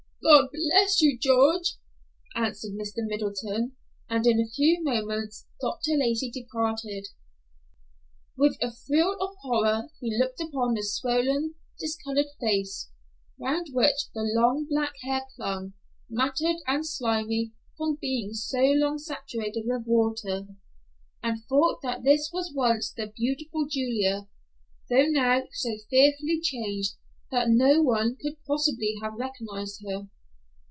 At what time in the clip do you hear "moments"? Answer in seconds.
4.83-5.47